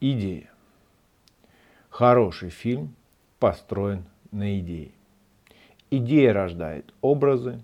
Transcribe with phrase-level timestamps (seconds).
[0.00, 0.48] Идея.
[1.90, 2.94] Хороший фильм
[3.40, 4.92] построен на идее.
[5.90, 7.60] Идея рождает образы,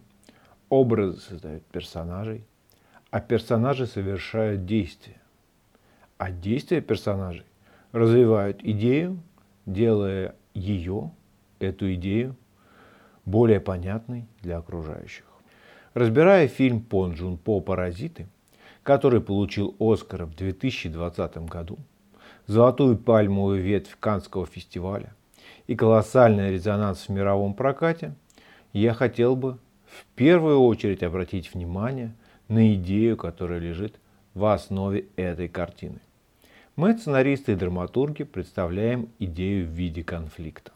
[0.68, 2.42] образы создают персонажей,
[3.12, 5.20] а персонажи совершают действия.
[6.18, 7.46] А действия персонажей
[7.92, 9.22] развивают идею,
[9.64, 11.12] делая ее,
[11.60, 12.34] эту идею,
[13.24, 15.24] более понятной для окружающих.
[15.92, 18.26] Разбирая фильм Пон Джун По «Паразиты»,
[18.82, 21.78] который получил Оскар в 2020 году,
[22.46, 25.14] золотую пальмовую ветвь Канского фестиваля
[25.66, 28.14] и колоссальный резонанс в мировом прокате,
[28.72, 32.12] я хотел бы в первую очередь обратить внимание
[32.48, 33.94] на идею, которая лежит
[34.34, 36.00] в основе этой картины.
[36.76, 40.72] Мы, сценаристы и драматурги, представляем идею в виде конфликта.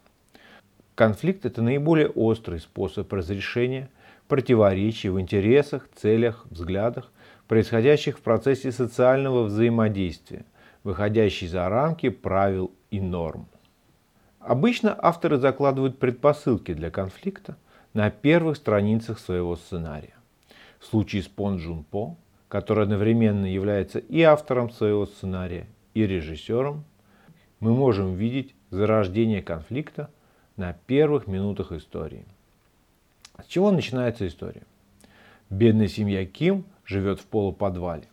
[0.95, 3.89] Конфликт– это наиболее острый способ разрешения
[4.29, 7.11] противоречий в интересах, целях, взглядах,
[7.49, 10.45] происходящих в процессе социального взаимодействия,
[10.89, 13.47] выходящий за рамки правил и норм.
[14.41, 17.57] Обычно авторы закладывают предпосылки для конфликта
[17.93, 20.15] на первых страницах своего сценария.
[20.79, 22.17] В случае с Пон Джун По,
[22.49, 26.85] который одновременно является и автором своего сценария, и режиссером,
[27.61, 30.11] мы можем видеть зарождение конфликта
[30.57, 32.25] на первых минутах истории–
[33.43, 34.63] с чего начинается история?
[35.49, 38.09] Бедная семья Ким живет в полуподвале.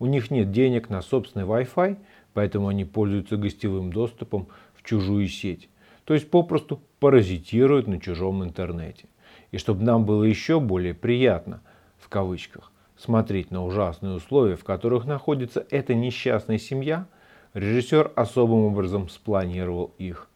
[0.00, 1.96] У них нет денег на собственный Wi-Fi,
[2.34, 5.70] поэтому они пользуются гостевым доступом в чужую сеть.
[6.04, 9.06] То есть попросту паразитируют на чужом интернете.
[9.52, 11.62] И чтобы нам было еще более приятно,
[11.96, 17.06] в кавычках, смотреть на ужасные условия, в которых находится эта несчастная семья,
[17.54, 20.28] режиссер особым образом спланировал их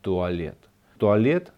[0.00, 0.58] туалет.
[0.98, 1.52] Туалет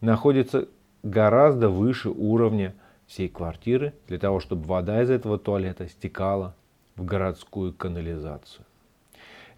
[0.00, 0.68] находится
[1.02, 2.74] гораздо выше уровня
[3.06, 6.54] всей квартиры для того, чтобы вода из этого туалета стекала
[6.96, 8.64] в городскую канализацию.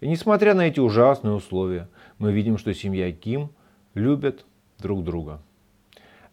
[0.01, 3.51] И несмотря на эти ужасные условия, мы видим, что семья Ким
[3.93, 4.45] любят
[4.79, 5.41] друг друга.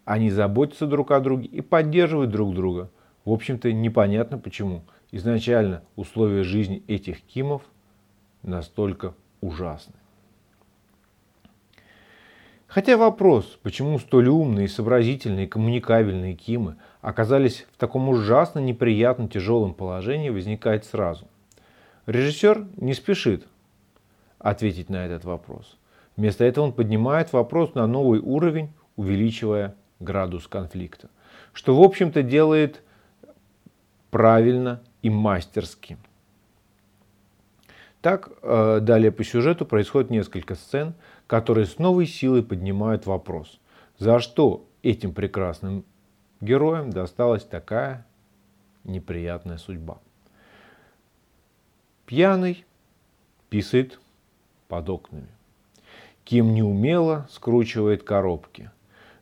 [0.06, 2.90] Они заботятся друг о друге и поддерживают друг друга.
[3.27, 4.84] В общем-то, непонятно почему.
[5.12, 7.62] Изначально условия жизни этих Кимов
[8.42, 9.95] настолько ужасны.
[12.67, 20.30] Хотя вопрос, почему столь умные, сообразительные, коммуникабельные Кимы оказались в таком ужасно неприятно тяжелом положении,
[20.30, 21.28] возникает сразу.
[22.07, 23.46] Режиссер не спешит
[24.39, 25.79] ответить на этот вопрос.
[26.17, 31.09] Вместо этого он поднимает вопрос на новый уровень, увеличивая градус конфликта.
[31.53, 32.83] Что, в общем-то, делает
[34.11, 35.97] правильно и мастерски.
[38.01, 40.95] Так, э, далее по сюжету происходит несколько сцен,
[41.27, 43.61] которые с новой силой поднимают вопрос,
[43.99, 45.85] за что этим прекрасным
[46.41, 48.07] героям досталась такая
[48.85, 49.99] неприятная судьба.
[52.07, 52.65] Пьяный
[53.51, 54.01] писает
[54.68, 55.29] под окнами.
[56.24, 58.70] Ким неумело скручивает коробки.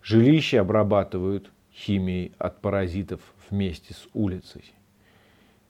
[0.03, 4.73] Жилище обрабатывают химией от паразитов вместе с улицей.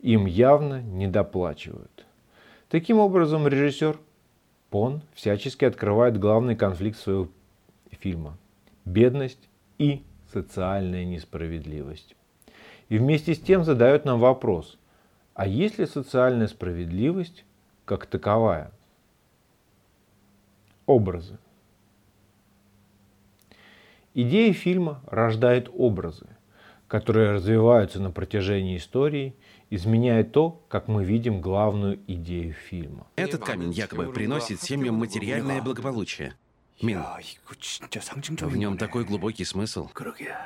[0.00, 2.06] Им явно недоплачивают.
[2.68, 3.98] Таким образом, режиссер
[4.70, 7.28] Пон всячески открывает главный конфликт своего
[7.90, 8.36] фильма–
[8.84, 9.48] бедность
[9.78, 12.16] и социальная несправедливость.
[12.88, 14.78] И вместе с тем задает нам вопрос,
[15.34, 17.44] а есть ли социальная справедливость
[17.84, 18.72] как таковая?
[20.86, 21.38] Образы.
[24.14, 26.26] Идея фильма рождает образы,
[26.88, 29.34] которые развиваются на протяжении истории–
[29.70, 33.06] изменяет то, как мы видим главную идею фильма.
[33.16, 36.34] Этот камень якобы приносит семьям материальное благополучие.
[36.82, 39.88] Мин, в нем такой глубокий смысл.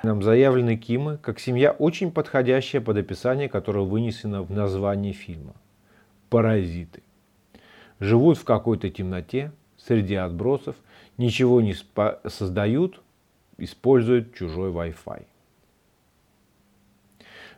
[0.04, 5.54] Нам заявлены Кимы как семья, очень подходящая под описание, которое вынесено в названии фильма.
[6.28, 7.02] Паразиты.
[7.98, 9.52] Живут в какой-то темноте,
[9.86, 10.76] среди отбросов,
[11.16, 11.74] ничего не
[12.28, 13.02] создают,
[13.58, 15.26] используют чужой Wi-Fi.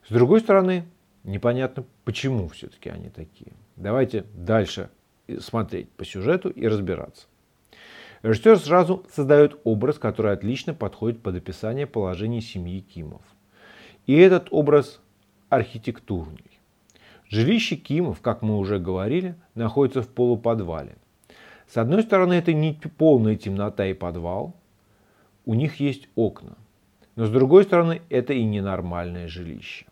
[0.08, 0.84] С другой стороны,
[1.24, 3.52] непонятно, почему все-таки они такие.
[3.76, 4.90] Давайте дальше
[5.38, 7.26] смотреть по сюжету и разбираться.
[8.22, 13.22] Режиссер сразу создает образ, который отлично подходит под описание положения семьи Кимов.
[14.06, 15.00] И этот образ
[15.48, 16.60] архитектурный.
[17.28, 20.96] Жилище Кимов, как мы уже говорили, находится в полуподвале.
[21.72, 24.54] С одной стороны, это не полная темнота и подвал,
[25.46, 26.58] у них есть окна.
[27.16, 29.86] Но с другой стороны, это и ненормальное жилище.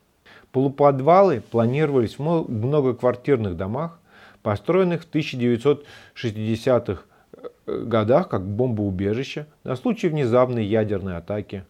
[0.53, 3.99] Полуподвалы планировались в многоквартирных домах,
[4.43, 11.65] построенных в 1960-х э, годах как бомбоубежище на случай внезапной ядерной атаки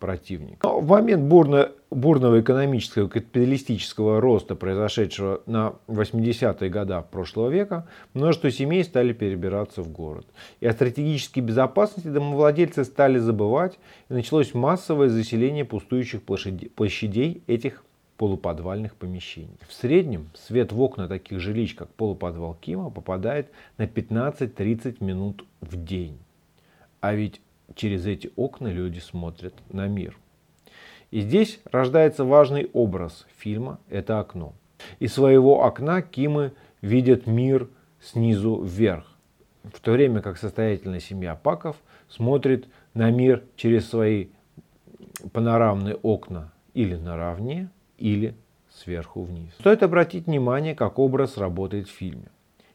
[0.00, 0.66] противника.
[0.66, 8.50] Но в момент бурной бурного экономического капиталистического роста, произошедшего на 80-е годы прошлого века, множество
[8.50, 10.26] семей стали перебираться в город.
[10.60, 13.78] И о стратегической безопасности домовладельцы стали забывать,
[14.08, 17.84] и началось массовое заселение пустующих площадей этих
[18.16, 19.58] полуподвальных помещений.
[19.68, 25.82] В среднем свет в окна таких жилищ, как полуподвал Кима, попадает на 15-30 минут в
[25.84, 26.18] день.
[27.00, 27.40] А ведь
[27.74, 30.16] через эти окна люди смотрят на мир.
[31.12, 34.54] И здесь рождается важный образ фильма– это окно.
[34.98, 37.68] Из своего окна Кимы видят мир
[38.00, 39.04] снизу вверх,
[39.62, 41.76] в то время как состоятельная семья Паков
[42.08, 44.28] смотрит на мир через свои
[45.34, 47.68] панорамные окна или наравне,
[47.98, 48.34] или
[48.70, 49.52] сверху вниз.
[49.60, 52.28] Стоит обратить внимание, как образ работает в фильме.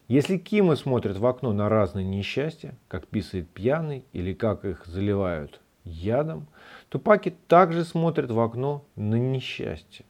[0.07, 5.60] Если Кимы смотрят в окно на разные несчастья, как писает пьяный или как их заливают
[5.84, 6.48] ядом,
[6.89, 10.06] то Паки также смотрят в окно на несчастье,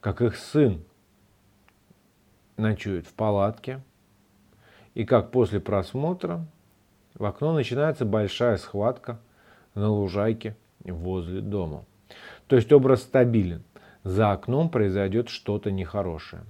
[0.00, 0.84] как их сын
[2.56, 3.80] ночует в палатке,
[4.94, 6.46] и как после просмотра
[7.14, 9.20] в окно начинается большая схватка
[9.74, 11.84] на лужайке возле дома.
[12.46, 13.62] То есть образ стабилен.
[14.04, 16.44] За окном произойдет что-то нехорошее.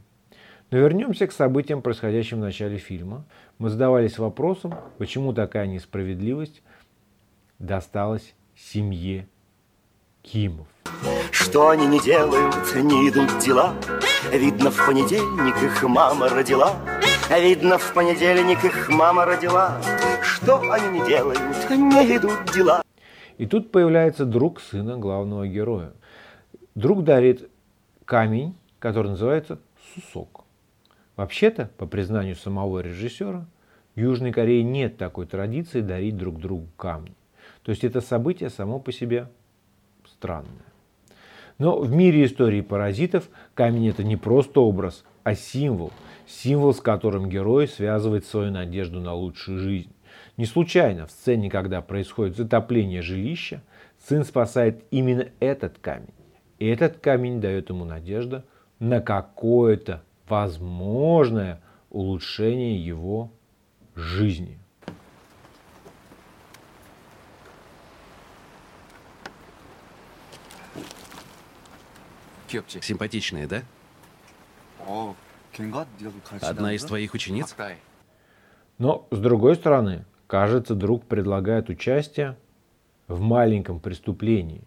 [0.70, 3.25] Но вернемся к событиям, происходящим в начале фильма.
[3.58, 6.62] Мы задавались вопросом, почему такая несправедливость
[7.58, 9.26] досталась семье
[10.26, 10.67] Кимов.
[11.31, 13.75] Что они не делают, не идут дела.
[14.32, 16.75] Видно, в понедельник их мама родила.
[17.31, 19.81] Видно, в понедельник их мама родила.
[20.23, 21.40] Что они не делают,
[21.70, 22.82] не идут дела.
[23.38, 25.93] И тут появляется друг сына главного героя.
[26.75, 27.49] Друг дарит
[28.05, 29.61] камень, который называется
[29.94, 30.44] сусок.
[31.14, 33.46] Вообще-то, по признанию самого режиссера,
[33.94, 37.14] в Южной Корее нет такой традиции дарить друг другу камни.
[37.62, 39.29] То есть это событие само по себе
[40.18, 40.66] странное.
[41.58, 45.92] Но в мире истории паразитов камень это не просто образ, а символ.
[46.26, 49.92] Символ, с которым герой связывает свою надежду на лучшую жизнь.
[50.36, 53.62] Не случайно в сцене, когда происходит затопление жилища,
[54.06, 56.14] сын спасает именно этот камень.
[56.58, 58.42] И этот камень дает ему надежду
[58.78, 61.60] на какое-то возможное
[61.90, 63.30] улучшение его
[63.94, 64.58] жизни.
[72.82, 73.62] Симпатичная, да?
[76.40, 77.54] Одна из твоих учениц?
[78.78, 82.37] Но, с другой стороны, кажется, друг предлагает участие
[83.08, 84.62] в маленьком преступлении,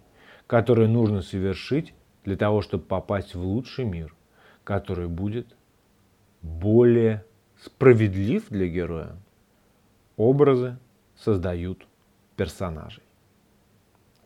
[0.47, 1.93] которое нужно совершить
[2.25, 4.15] для того, чтобы попасть в лучший мир,
[4.63, 5.55] который будет
[6.41, 7.23] более
[7.61, 9.15] справедлив для героя.
[10.17, 10.77] Образы
[11.15, 11.85] создают
[12.35, 13.03] персонажей.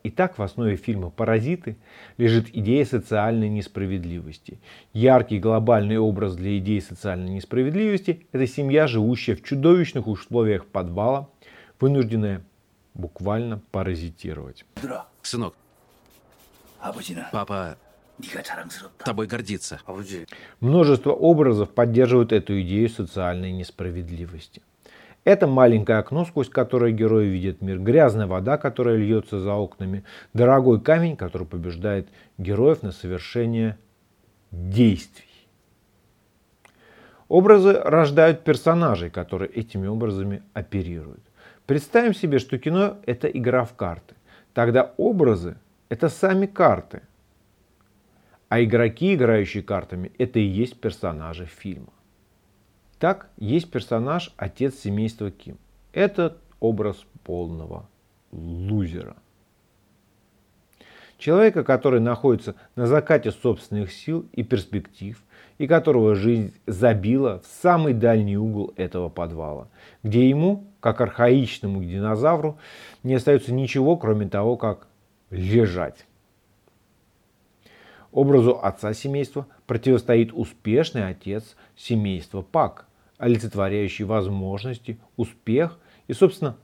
[0.06, 1.78] Итак, в основе фильма «Паразиты»
[2.18, 4.60] лежит идея социальной несправедливости.
[4.92, 11.30] Яркий глобальный образ для идеи социальной несправедливости– это семья, живущая в чудовищных условиях подвала,
[11.80, 12.44] вынужденная
[12.94, 14.66] буквально паразитировать.
[15.22, 15.56] Сынок,
[17.32, 17.78] папа
[19.06, 19.80] тобой гордится.
[20.60, 24.62] Множество образов поддерживают эту идею социальной несправедливости–
[25.24, 30.04] это маленькое окно, сквозь которое герой видит мир, грязная вода, которая льется за окнами,
[30.34, 33.78] дорогой камень, который побеждает героев на совершение
[34.52, 35.26] действий.
[37.30, 41.22] Образы рождают персонажей, которые этими образами оперируют.
[41.66, 44.16] Представим себе, что кино– это игра в карты.
[44.54, 45.56] Тогда образы–
[45.90, 47.02] это сами карты.
[48.50, 51.94] А игроки, играющие картами, это и есть персонажи фильма.
[53.04, 55.58] Так, есть персонаж отец семейства Ким.
[55.92, 57.90] Это образ полного
[58.32, 59.18] лузера.
[61.18, 65.22] Человека, который находится на закате собственных сил и перспектив,
[65.58, 69.68] и которого жизнь забила в самый дальний угол этого подвала,
[70.02, 72.58] где ему, как архаичному динозавру,
[73.04, 74.88] не остается ничего, кроме того, как
[75.30, 76.06] лежать.
[78.14, 86.58] Образу отца семейства противостоит успешный отец семейства Пак, олицетворяющий возможности, успех и, собственно,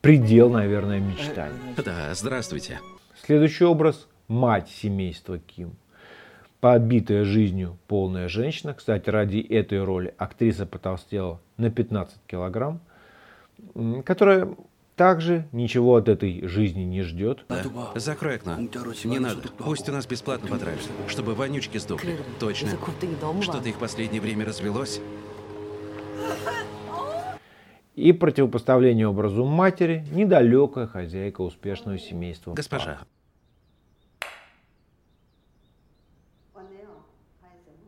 [0.00, 1.58] предел, наверное, мечтаний.
[1.76, 2.80] Да, здравствуйте.
[3.24, 5.72] Следующий образ– мать семейства Ким.
[6.60, 8.74] Побитая жизнью полная женщина.
[8.74, 12.80] Кстати, ради этой роли актриса потолстела на 15 килограмм,
[14.04, 14.56] которая
[14.96, 17.44] также ничего от этой жизни не ждет.
[17.48, 17.62] Да.
[17.94, 18.56] Закрой окно.
[19.04, 19.42] Не надо.
[19.58, 22.18] Пусть у нас бесплатно потравишься, чтобы вонючки сдохли.
[22.40, 22.70] Точно.
[23.40, 25.00] Что-то их в последнее время развелось.
[27.98, 32.54] И противопоставление образу матери– недалекая хозяйка успешного семейства.
[32.54, 33.00] Госпожа,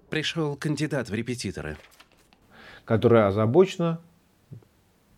[0.08, 1.76] Пришел кандидат в репетиторы.
[2.84, 4.00] Которая озабочена,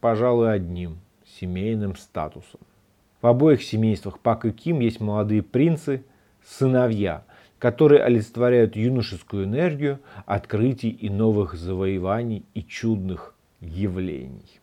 [0.03, 0.99] пожалуй, одним–
[1.41, 2.61] семейным статусом.
[3.23, 6.05] В обоих семействах Пак и Ким есть молодые принцы,
[6.45, 7.25] сыновья,
[7.59, 14.61] которые олицетворяют юношескую энергию открытий и новых завоеваний и чудных явлений.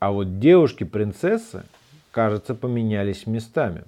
[0.00, 1.62] А вот девушки-принцессы,
[2.10, 3.84] кажется, поменялись местами.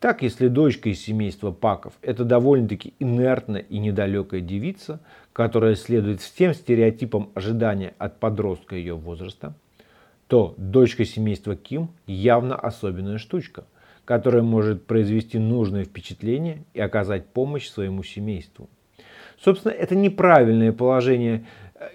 [0.00, 5.00] Так, если дочка из семейства Паков– это довольно-таки инертная и недалекая девица,
[5.32, 9.54] которая следует всем стереотипам ожидания от подростка ее возраста,
[10.26, 13.64] то дочка семейства Ким явно особенная штучка,
[14.04, 18.68] которая может произвести нужное впечатление и оказать помощь своему семейству.
[19.42, 21.46] Собственно, это неправильное положение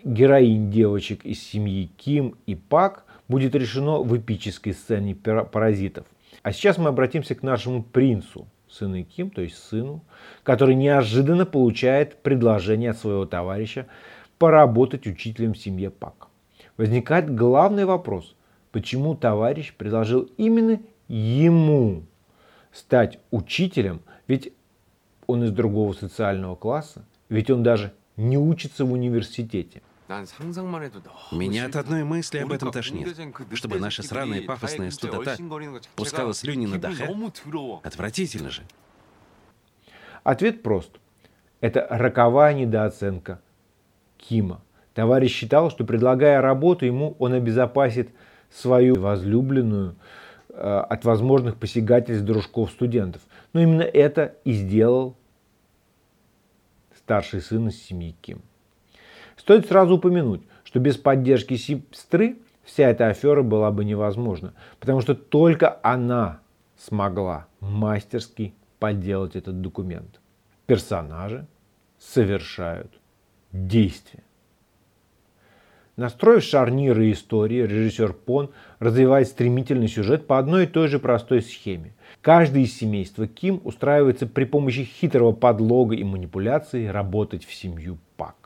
[0.04, 6.06] героинь девочек из семьи Ким и Пак будет решено в эпической сцене паразитов.
[6.42, 10.04] А сейчас мы обратимся к нашему принцу, сыну Ким, то есть сыну,
[10.44, 13.88] который неожиданно получает предложение от своего товарища
[14.38, 16.28] поработать учителем в семье Пак.
[16.76, 18.36] Возникает главный вопрос,
[18.72, 22.04] почему товарищ предложил именно ему
[22.72, 24.52] стать учителем, ведь
[25.28, 29.82] он из другого социального класса, ведь он даже не учится в университете.
[31.32, 33.18] Меня от одной мысли об этом тошнит.
[33.54, 35.38] Чтобы наша сраная пафосная студота
[35.96, 37.10] пускала слюни на даха.
[37.84, 38.64] Отвратительно же.
[40.24, 40.92] Ответ прост.
[41.62, 43.42] Это роковая недооценка
[44.18, 44.62] Кима.
[44.94, 48.10] Товарищ считал, что предлагая работу ему, он обезопасит
[48.52, 49.96] свою возлюбленную
[50.50, 53.22] э, от возможных посягательств дружков студентов.
[53.54, 55.18] Но именно это и сделал
[57.04, 58.42] старший сын из семьи Ким.
[59.36, 65.16] Стоит сразу упомянуть, что без поддержки сестры вся эта афера была бы невозможна, потому что
[65.16, 66.40] только она
[66.78, 70.22] смогла мастерски подделать этот документ.
[70.66, 71.46] Персонажи
[72.00, 72.92] совершают
[73.52, 74.24] действия.
[75.96, 81.94] Настроив шарниры истории, режиссер Пон развивает стремительный сюжет по одной и той же простой схеме.
[82.22, 88.43] Каждый из семейства Ким устраивается при помощи хитрого подлога и манипуляции работать в семью Пак.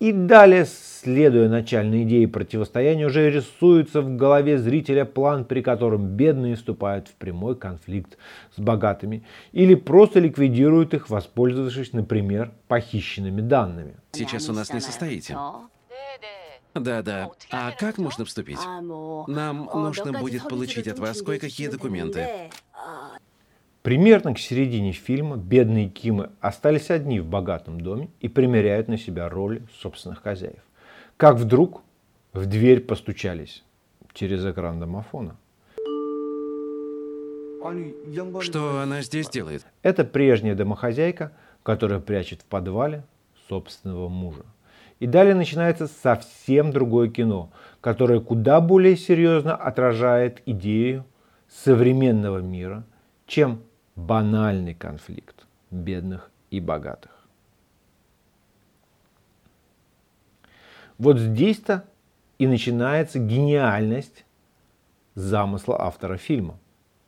[0.00, 6.56] И далее, следуя начальной идее противостояния, уже рисуется в голове зрителя план, при котором бедные
[6.56, 8.16] вступают в прямой конфликт
[8.56, 13.96] с богатыми или просто ликвидируют их, воспользовавшись, например, похищенными данными.
[14.12, 15.36] Сейчас у нас не состоите.
[16.72, 17.30] Да-да.
[17.50, 18.60] А как можно вступить?
[19.26, 22.50] Нам нужно будет получить от вас кое-какие документы.
[23.82, 29.28] Примерно к середине фильма бедные Кимы остались одни в богатом доме и примеряют на себя
[29.28, 30.62] роли собственных хозяев.
[31.16, 31.82] Как вдруг
[32.34, 33.64] в дверь постучались
[34.12, 35.36] через экран домофона.
[38.40, 39.66] Что она здесь делает?
[39.82, 41.32] Это прежняя домохозяйка,
[41.62, 43.04] которая прячет в подвале
[43.48, 44.44] собственного мужа.
[44.98, 51.06] И далее начинается совсем другое кино, которое куда более серьезно отражает идею
[51.48, 52.84] современного мира,
[53.26, 53.62] чем
[53.96, 57.10] банальный конфликт бедных и богатых.
[60.98, 61.84] Вот здесь-то
[62.38, 64.24] и начинается гениальность
[65.14, 66.58] замысла автора фильма.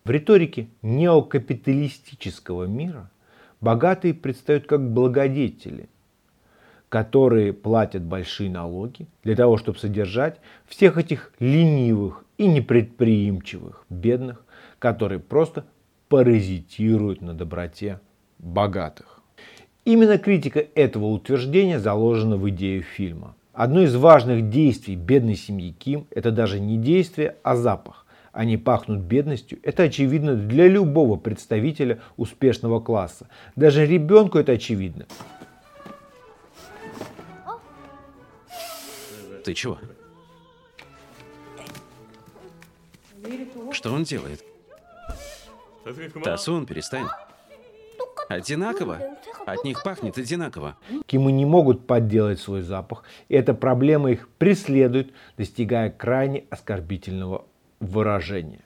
[0.04, 3.10] В риторике неокапиталистического мира
[3.60, 5.88] богатые предстают как благодетели,
[6.88, 14.44] которые платят большие налоги для того, чтобы содержать всех этих ленивых и непредприимчивых бедных,
[14.78, 15.64] которые просто
[16.12, 17.98] паразитируют на доброте
[18.38, 19.22] богатых.
[19.86, 23.34] Именно критика этого утверждения заложена в идею фильма.
[23.54, 28.04] Одно из важных действий бедной семьи Ким– это даже не действие, а запах.
[28.30, 29.58] Они пахнут бедностью.
[29.62, 33.28] Это очевидно для любого представителя успешного класса.
[33.56, 35.06] Даже ребенку это очевидно.
[39.46, 39.78] Ты чего?
[43.72, 44.51] Что он делает?
[46.22, 47.06] Тасун, перестань.
[48.28, 48.98] Одинаково.
[49.46, 50.76] От них пахнет одинаково.
[51.06, 57.44] Кимы не могут подделать свой запах, и эта проблема их преследует, достигая крайне оскорбительного
[57.80, 58.64] выражения.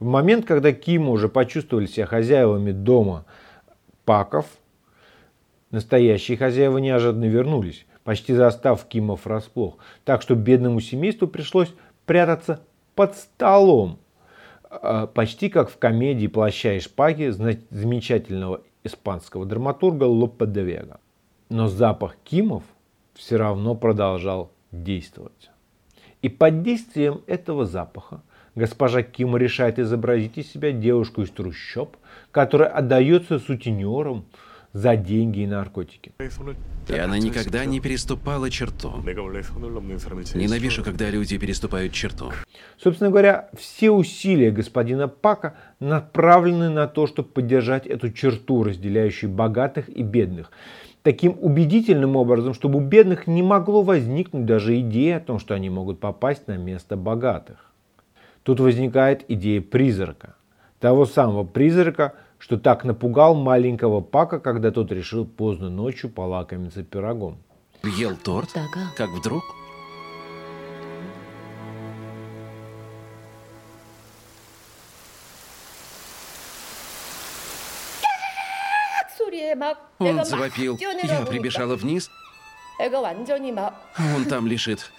[0.00, 3.24] В момент, когда Кимы уже почувствовали себя хозяевами дома
[4.04, 4.46] паков,
[5.70, 11.72] настоящие хозяева неожиданно вернулись, почти застав Кимов врасплох, так что бедному семейству пришлось
[12.06, 12.60] прятаться
[12.94, 13.98] под столом,
[15.14, 21.00] почти как в комедии «Плаща и шпаги» замечательного испанского драматурга Лопе де Вега.
[21.48, 22.62] Но запах Кимов
[23.14, 25.50] все равно продолжал действовать.
[26.22, 28.22] И под действием этого запаха
[28.54, 31.96] госпожа Ким решает изобразить из себя девушку из трущоб,
[32.30, 34.24] которая отдается сутенерам,
[34.74, 36.12] за деньги и наркотики.
[36.88, 38.92] И она никогда не переступала черту.
[40.34, 42.32] Ненавижу, когда люди переступают черту.
[42.76, 49.88] Собственно говоря, все усилия господина Пака направлены на то, чтобы поддержать эту черту, разделяющую богатых
[49.88, 50.50] и бедных.
[51.02, 55.70] Таким убедительным образом, чтобы у бедных не могло возникнуть даже идея о том, что они
[55.70, 57.70] могут попасть на место богатых.
[58.42, 60.34] Тут возникает идея призрака.
[60.80, 67.38] Того самого призрака, что так напугал маленького Пака, когда тот решил поздно ночью полакомиться пирогом.
[67.82, 68.50] Ел торт?
[68.98, 69.42] Как вдруг?
[79.98, 80.76] Он завопил.
[81.02, 82.10] Я прибежала вниз.
[84.14, 84.92] Он там лежит.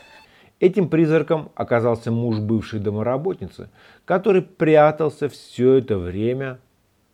[0.59, 3.69] Этим призраком оказался муж бывшей домоработницы,
[4.05, 6.57] который прятался все это время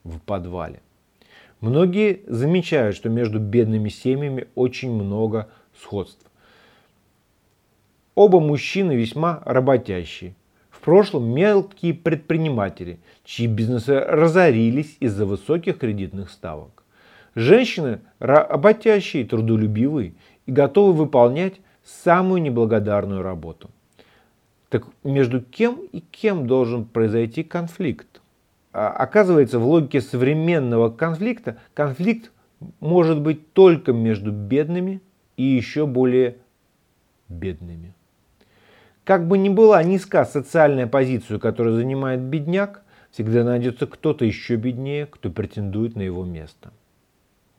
[0.03, 0.81] в подвале.
[1.60, 6.25] Многие замечают, что между бедными семьями очень много сходств.
[8.15, 10.36] Оба мужчины весьма работящие.
[10.70, 16.84] В прошлом мелкие предприниматели, чьи бизнесы разорились из-за высоких кредитных ставок.
[17.36, 20.13] Женщины работящие, трудолюбивые
[20.48, 23.70] и готовы выполнять самую неблагодарную работу.
[24.70, 28.21] Так между кем и кем должен произойти конфликт?
[28.74, 32.32] А, оказывается, в логике современного конфликта конфликт
[32.80, 35.01] может быть только между бедными
[35.36, 36.38] и еще более
[37.28, 37.94] бедными.
[39.04, 45.06] Как бы ни была низка социальная позиция, которую занимает бедняк, всегда найдется кто-то еще беднее,
[45.06, 46.72] кто претендует на его место.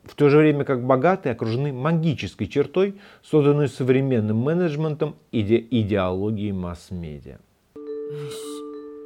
[0.05, 7.39] В то же время как богатые окружены магической чертой, созданной современным менеджментом иде идеологией масс-медиа.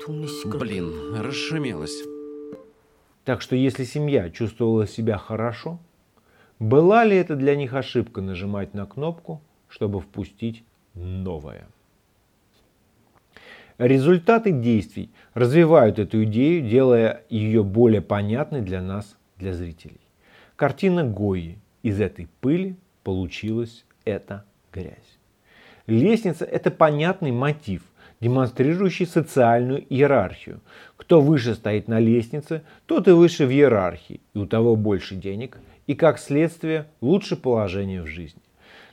[0.09, 2.05] Блин, расшумелась.
[3.25, 5.81] Так что если семья чувствовала себя хорошо,
[6.61, 10.63] была ли это для них ошибка нажимать на кнопку, чтобы впустить
[10.95, 11.67] новое?
[13.79, 20.01] Результаты действий развивают эту идею, делая ее более понятной для нас, для зрителей.
[20.55, 21.59] Картина Гои.
[21.83, 25.19] Из этой пыли получилась эта грязь.
[25.87, 27.83] Лестница– это понятный мотив–
[28.21, 30.61] демонстрирующий социальную иерархию.
[30.97, 35.59] Кто выше стоит на лестнице, тот и выше в иерархии, и у того больше денег,
[35.87, 38.43] и как следствие лучше положение в жизни.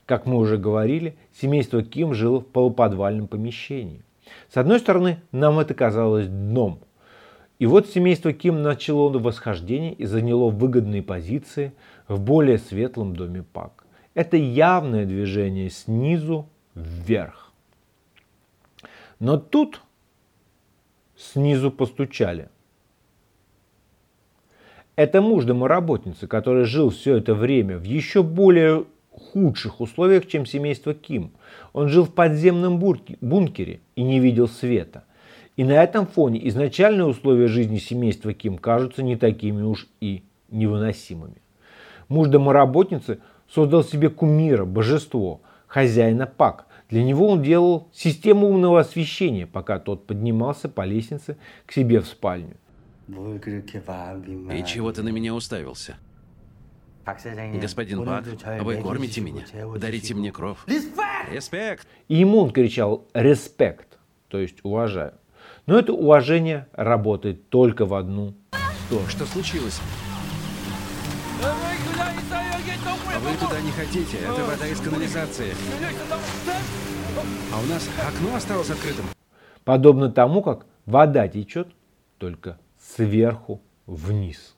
[0.05, 4.03] Как мы уже говорили, семейство Ким жило в полуподвальном помещении.
[4.51, 6.79] С одной стороны, нам это казалось дном.
[7.59, 11.71] И вот семейство Ким начало восхождение и заняло выгодные позиции
[12.07, 13.85] в более светлом доме Пак.
[14.13, 17.42] Это явное движение снизу вверх.
[19.19, 19.81] Но тут
[21.15, 22.49] снизу постучали.
[24.95, 30.93] Это муж домоработницы, который жил все это время в еще более худших условиях, чем семейство
[30.93, 31.31] Ким.
[31.71, 35.03] Он жил в подземном бункере и не видел света.
[35.55, 41.41] И на этом фоне изначальные условия жизни семейства Ким кажутся не такими уж и невыносимыми.
[42.07, 49.47] Муж домоработницы создал себе кумира, божество, хозяина Пак, для него он делал систему умного освещения,
[49.47, 52.55] пока тот поднимался по лестнице к себе в спальню.
[53.07, 55.97] И чего ты на меня уставился?
[57.03, 58.25] Господин Пак,
[58.61, 59.43] вы кормите меня,
[59.79, 60.59] дарите мне кровь.
[60.67, 61.87] Респект!
[62.09, 65.15] И ему он кричал «респект», то есть «уважаю».
[65.65, 68.35] Но это уважение работает только в одну
[68.85, 69.09] сторону.
[69.09, 69.81] Что случилось?
[72.85, 75.53] А вы туда не хотите, это вода из канализации.
[77.51, 79.05] А у нас окно осталось открытым.
[79.63, 81.69] Подобно тому, как вода течет
[82.17, 84.55] только сверху вниз.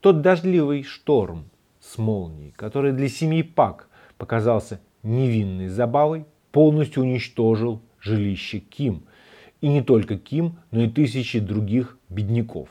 [0.00, 8.58] Тот дождливый шторм с молнией, который для семьи Пак показался невинной забавой, полностью уничтожил жилище
[8.58, 9.04] Ким.
[9.60, 12.68] И не только Ким, но и тысячи других бедняков.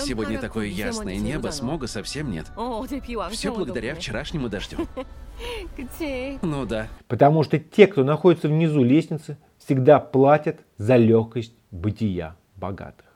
[0.00, 2.46] Сегодня такое ясное небо, смога совсем нет.
[3.30, 4.78] Все благодаря вчерашнему дождю.
[6.42, 6.86] Ну да.
[7.08, 13.06] Потому что те, кто находится внизу лестницы, всегда платят за легкость бытия богатых.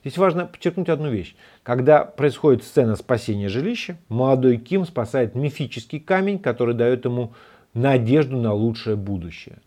[0.00, 1.34] Здесь важно подчеркнуть одну вещь.
[1.62, 7.34] Когда происходит сцена спасения жилища, молодой Ким спасает мифический камень, который дает ему
[7.74, 9.58] надежду на лучшее будущее.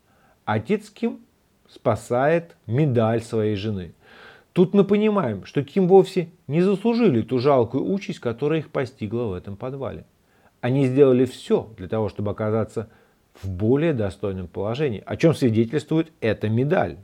[0.46, 1.20] Отец Ким
[1.70, 3.94] спасает медаль своей жены.
[4.54, 9.34] Тут мы понимаем, что Ким вовсе не заслужили ту жалкую участь, которая их постигла в
[9.34, 10.06] этом подвале.
[10.62, 12.90] Они сделали все для того, чтобы оказаться
[13.42, 16.98] в более достойном положении, о чем свидетельствует эта медаль.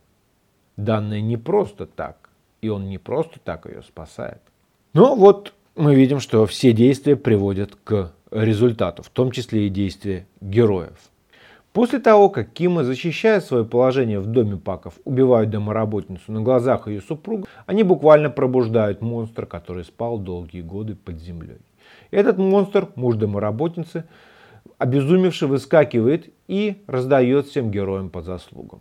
[0.75, 2.29] Данная не просто так,
[2.61, 4.41] и он не просто так ее спасает.
[4.93, 10.27] Но вот мы видим, что все действия приводят к результату, в том числе и действия
[10.41, 10.97] героев.
[11.75, 17.01] После того, как Кима, защищая свое положение в доме Паков, убивают домоработницу на глазах ее
[17.01, 21.57] супруга, они буквально пробуждают монстра, который спал долгие годы под землей.
[22.11, 24.05] Этот монстр, муж домоработницы,
[24.77, 28.79] обезумевший, выскакивает и раздает всем героям по заслугам.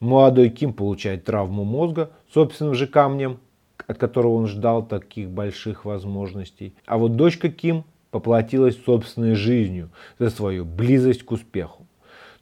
[0.00, 3.38] Молодой Ким получает травму мозга собственным же камнем,
[3.86, 6.74] от которого он ждал таких больших возможностей.
[6.86, 11.86] А вот дочка Ким поплатилась собственной жизнью за свою близость к успеху.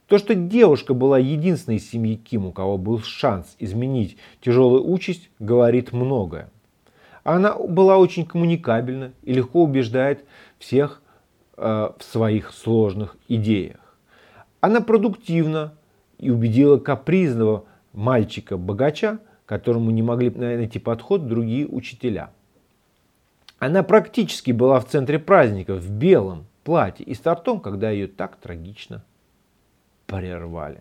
[0.09, 5.31] То, что девушка была единственной из семьи Ким, у кого был шанс изменить тяжелую участь,
[5.39, 6.49] говорит многое.
[7.25, 10.25] Она была очень коммуникабельна и легко убеждает
[10.59, 11.03] всех
[11.59, 13.99] э, в своих сложных идеях.
[14.61, 15.75] Она продуктивна
[16.17, 22.31] и убедила капризного мальчика-богача, которому не могли найти подход другие учителя.
[23.59, 28.37] Она практически была в центре праздника в белом платье и с тортом, когда ее так
[28.37, 29.03] трагично
[30.09, 30.81] прервали.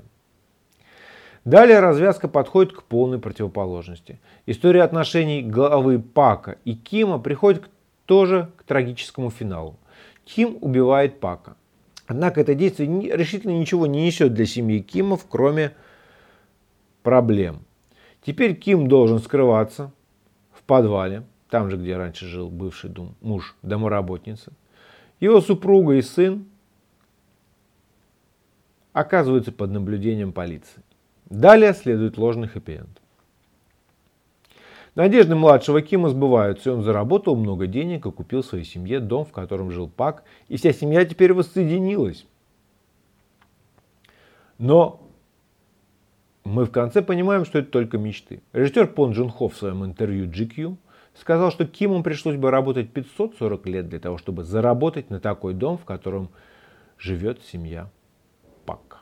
[1.46, 4.20] Далее развязка подходит к полной противоположности.
[4.48, 7.70] История отношений главы Пака и Кима приходит
[8.06, 9.78] тоже к трагическому финалу.
[10.26, 11.56] Ким убивает Пака.
[12.08, 15.74] Однако это действие решительно ничего не несет для семьи Кимов, кроме
[17.04, 17.60] проблем.
[18.26, 19.92] Теперь Ким должен скрываться
[20.54, 24.52] в подвале, там же, где раньше жил бывший муж домоработницы.
[25.20, 26.46] Его супруга и сын
[29.00, 30.82] оказываются под наблюдением полиции.
[31.30, 33.02] Далее следует ложный хэппи-энд.
[34.96, 39.32] Надежды младшего Кима сбываются, и он заработал много денег и купил своей семье дом, в
[39.32, 42.26] котором жил Пак, и вся семья теперь воссоединилась.
[44.58, 45.00] Но
[46.44, 48.42] мы в конце понимаем, что это только мечты.
[48.54, 50.76] Режиссер Пон Джун Хо в своем интервью GQ
[51.14, 55.78] сказал, что Киму пришлось бы работать 540 лет для того, чтобы заработать на такой дом,
[55.78, 56.30] в котором
[56.98, 57.92] живет семья
[58.68, 58.97] Пак.